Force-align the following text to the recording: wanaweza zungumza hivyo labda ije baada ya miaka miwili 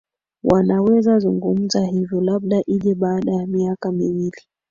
wanaweza 0.43 1.19
zungumza 1.19 1.85
hivyo 1.85 2.21
labda 2.21 2.61
ije 2.65 2.95
baada 2.95 3.31
ya 3.33 3.47
miaka 3.47 3.91
miwili 3.91 4.41